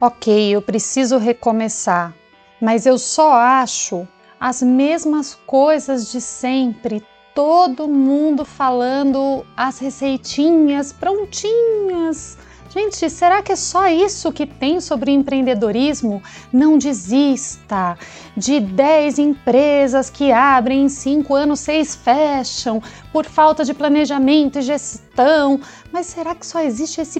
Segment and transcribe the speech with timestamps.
[0.00, 2.14] Ok, eu preciso recomeçar,
[2.62, 4.06] mas eu só acho
[4.38, 7.04] as mesmas coisas de sempre,
[7.34, 12.38] todo mundo falando as receitinhas prontinhas.
[12.70, 16.22] Gente, será que é só isso que tem sobre empreendedorismo?
[16.52, 17.98] Não desista.
[18.36, 22.80] De 10 empresas que abrem em 5 anos, 6 fecham
[23.12, 25.60] por falta de planejamento e gestão.
[25.90, 27.18] Mas será que só existe esse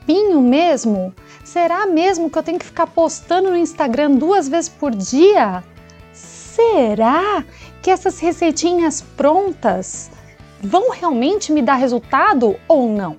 [0.00, 1.14] papinho mesmo?
[1.44, 5.62] Será mesmo que eu tenho que ficar postando no Instagram duas vezes por dia?
[6.12, 7.44] Será
[7.82, 10.10] que essas receitinhas prontas
[10.60, 13.16] vão realmente me dar resultado ou não?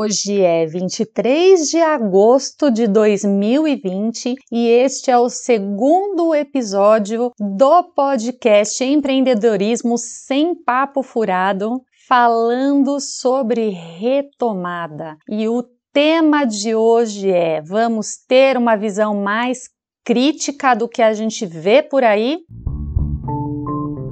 [0.00, 8.84] Hoje é 23 de agosto de 2020 e este é o segundo episódio do podcast
[8.84, 15.18] Empreendedorismo Sem Papo Furado, falando sobre retomada.
[15.28, 15.62] E o
[15.92, 19.68] tema de hoje é: vamos ter uma visão mais
[20.04, 22.38] crítica do que a gente vê por aí?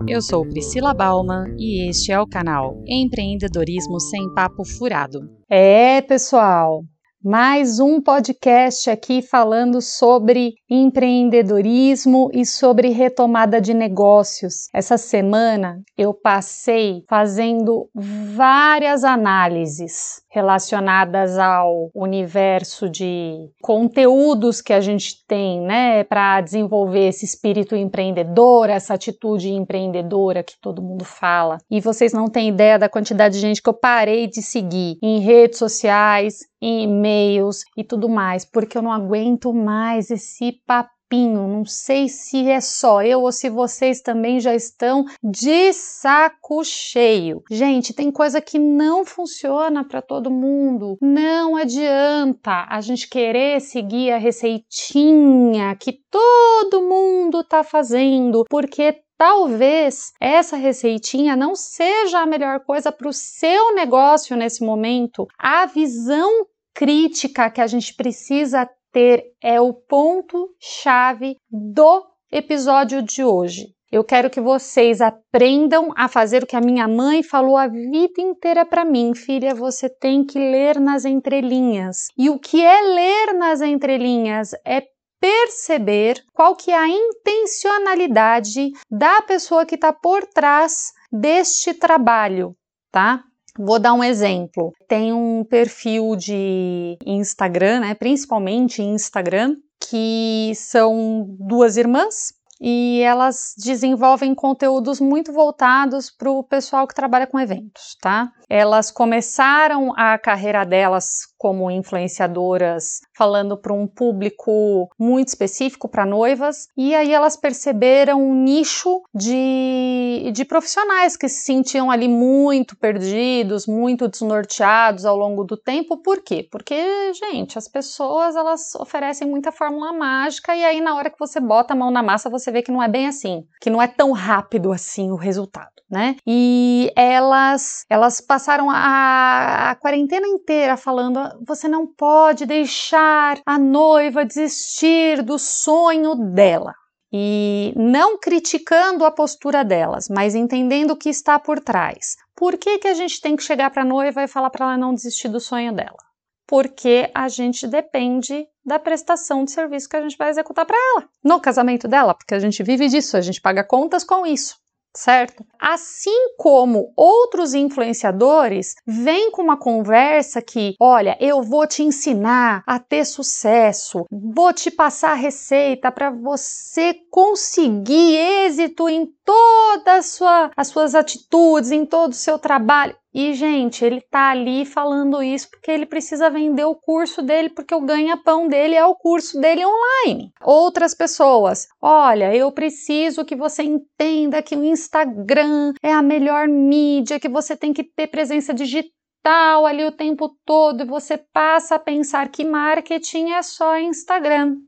[0.07, 5.19] Eu sou Priscila Bauman e este é o canal Empreendedorismo Sem Papo Furado.
[5.51, 6.83] É, pessoal,
[7.29, 14.69] mais um podcast aqui falando sobre empreendedorismo e sobre retomada de negócios.
[14.73, 25.25] Essa semana eu passei fazendo várias análises relacionadas ao universo de conteúdos que a gente
[25.27, 31.59] tem, né, para desenvolver esse espírito empreendedor, essa atitude empreendedora que todo mundo fala.
[31.69, 35.21] E vocês não têm ideia da quantidade de gente que eu parei de seguir em
[35.21, 41.47] redes sociais, e-mails e tudo mais, porque eu não aguento mais esse papinho.
[41.47, 47.45] Não sei se é só eu ou se vocês também já estão de saco cheio.
[47.49, 50.99] Gente, tem coisa que não funciona para todo mundo.
[51.01, 60.13] Não adianta a gente querer seguir a receitinha que todo mundo tá fazendo, porque Talvez
[60.21, 65.27] essa receitinha não seja a melhor coisa para o seu negócio nesse momento.
[65.39, 73.69] A visão crítica que a gente precisa ter é o ponto-chave do episódio de hoje.
[73.91, 78.21] Eu quero que vocês aprendam a fazer o que a minha mãe falou a vida
[78.21, 82.09] inteira para mim, filha, você tem que ler nas entrelinhas.
[82.19, 84.83] E o que é ler nas entrelinhas é
[85.19, 92.55] perceber qual que é a intencionalidade da pessoa que está por trás deste trabalho,
[92.93, 93.23] tá?
[93.59, 94.73] Vou dar um exemplo.
[94.89, 104.35] Tem um perfil de Instagram, né, principalmente Instagram, que são duas irmãs e elas desenvolvem
[104.35, 108.33] conteúdos muito voltados para o pessoal que trabalha com eventos, tá?
[108.49, 116.69] Elas começaram a carreira delas como influenciadoras, falando para um público muito específico, para noivas,
[116.77, 123.67] e aí elas perceberam um nicho de, de profissionais que se sentiam ali muito perdidos,
[123.67, 125.99] muito desnorteados ao longo do tempo.
[125.99, 126.47] Por quê?
[126.51, 131.41] Porque, gente, as pessoas elas oferecem muita fórmula mágica e aí na hora que você
[131.41, 133.87] bota a mão na massa você vê que não é bem assim, que não é
[133.87, 136.17] tão rápido assim o resultado né?
[136.27, 144.25] E elas, elas passaram a, a quarentena inteira falando: você não pode deixar a noiva
[144.25, 146.75] desistir do sonho dela
[147.13, 152.17] e não criticando a postura delas, mas entendendo o que está por trás.
[152.35, 154.77] Por que, que a gente tem que chegar para a noiva e falar para ela
[154.77, 156.06] não desistir do sonho dela?
[156.47, 161.09] Porque a gente depende da prestação de serviço que a gente vai executar para ela
[161.23, 164.57] no casamento dela, porque a gente vive disso, a gente paga contas com isso
[164.97, 165.45] certo?
[165.61, 172.79] Assim como outros influenciadores vêm com uma conversa que, olha, eu vou te ensinar a
[172.79, 180.69] ter sucesso, vou te passar a receita para você conseguir êxito em todas sua, as
[180.69, 182.97] suas atitudes, em todo o seu trabalho.
[183.19, 187.75] E, gente, ele tá ali falando isso porque ele precisa vender o curso dele, porque
[187.75, 190.35] o ganha-pão dele é o curso dele online.
[190.45, 197.19] Outras pessoas, olha, eu preciso que você entenda que o Instagram é a melhor mídia,
[197.19, 201.79] que você tem que ter presença digital ali o tempo todo e você passa a
[201.79, 204.59] pensar que marketing é só Instagram.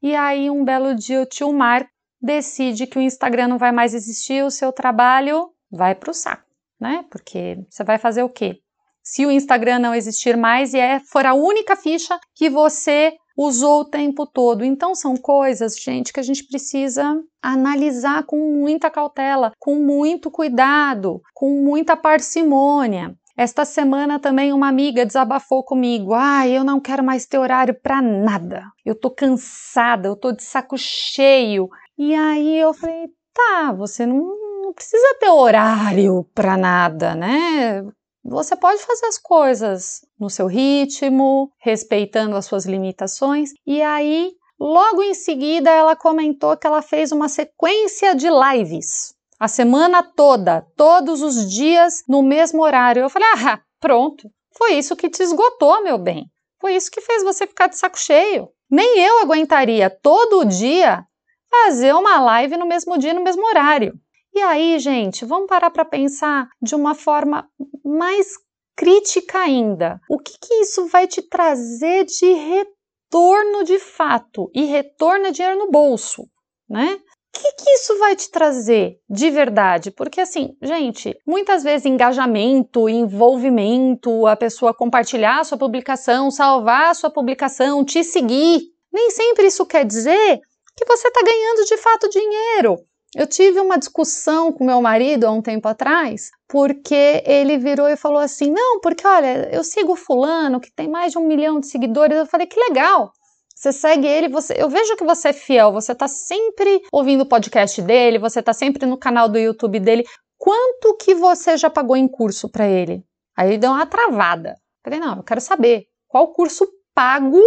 [0.00, 1.90] E aí, um belo dia, o tio Marco
[2.22, 6.47] decide que o Instagram não vai mais existir, o seu trabalho vai para o saco
[6.80, 7.04] né?
[7.10, 8.58] Porque você vai fazer o quê?
[9.02, 13.82] Se o Instagram não existir mais e é, for a única ficha que você usou
[13.82, 14.64] o tempo todo.
[14.64, 21.22] Então são coisas, gente, que a gente precisa analisar com muita cautela, com muito cuidado,
[21.32, 23.14] com muita parcimônia.
[23.36, 26.12] Esta semana também uma amiga desabafou comigo.
[26.12, 28.64] Ah, eu não quero mais ter horário para nada.
[28.84, 31.68] Eu tô cansada, eu tô de saco cheio.
[31.96, 34.47] E aí eu falei: tá, você não, não
[34.78, 37.84] precisa ter horário para nada, né?
[38.24, 43.50] Você pode fazer as coisas no seu ritmo, respeitando as suas limitações.
[43.66, 49.46] E aí, logo em seguida, ela comentou que ela fez uma sequência de lives a
[49.46, 53.02] semana toda, todos os dias, no mesmo horário.
[53.02, 56.26] Eu falei: ah, pronto, foi isso que te esgotou, meu bem.
[56.60, 58.48] Foi isso que fez você ficar de saco cheio.
[58.70, 61.04] Nem eu aguentaria todo dia
[61.48, 63.94] fazer uma live no mesmo dia, no mesmo horário.
[64.34, 67.48] E aí, gente, vamos parar para pensar de uma forma
[67.84, 68.34] mais
[68.76, 70.00] crítica ainda.
[70.08, 74.48] O que, que isso vai te trazer de retorno de fato?
[74.54, 76.28] E retorno é dinheiro no bolso,
[76.68, 77.00] né?
[77.34, 79.90] O que, que isso vai te trazer de verdade?
[79.90, 86.94] Porque, assim, gente, muitas vezes engajamento, envolvimento, a pessoa compartilhar a sua publicação, salvar a
[86.94, 90.40] sua publicação, te seguir, nem sempre isso quer dizer
[90.76, 92.78] que você está ganhando de fato dinheiro.
[93.18, 97.96] Eu tive uma discussão com meu marido há um tempo atrás, porque ele virou e
[97.96, 101.66] falou assim: Não, porque olha, eu sigo Fulano que tem mais de um milhão de
[101.66, 102.16] seguidores.
[102.16, 103.12] Eu falei: Que legal.
[103.56, 107.28] Você segue ele, você, eu vejo que você é fiel, você está sempre ouvindo o
[107.28, 110.04] podcast dele, você está sempre no canal do YouTube dele.
[110.38, 113.02] Quanto que você já pagou em curso para ele?
[113.36, 114.54] Aí ele deu uma travada.
[114.84, 117.42] Falei, não, eu quero saber qual curso pago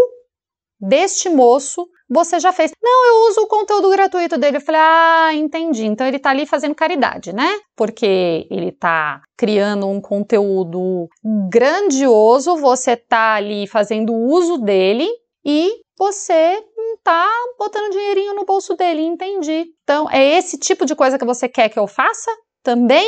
[0.77, 2.71] deste moço você já fez.
[2.83, 4.57] Não, eu uso o conteúdo gratuito dele.
[4.57, 5.85] Eu falei, ah, entendi.
[5.85, 7.59] Então ele tá ali fazendo caridade, né?
[7.75, 11.07] Porque ele tá criando um conteúdo
[11.49, 15.07] grandioso, você tá ali fazendo uso dele
[15.45, 19.67] e você não tá botando dinheirinho no bolso dele, entendi.
[19.83, 22.29] Então, é esse tipo de coisa que você quer que eu faça
[22.61, 23.07] também